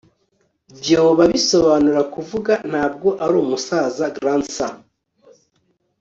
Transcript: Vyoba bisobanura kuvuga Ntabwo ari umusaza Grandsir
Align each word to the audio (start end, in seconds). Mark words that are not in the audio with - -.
Vyoba 0.79 1.23
bisobanura 1.33 2.01
kuvuga 2.13 2.53
Ntabwo 2.69 3.09
ari 3.23 3.35
umusaza 3.43 4.03
Grandsir 4.15 4.73